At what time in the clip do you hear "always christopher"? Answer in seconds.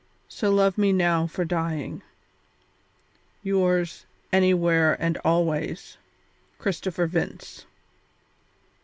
5.19-7.05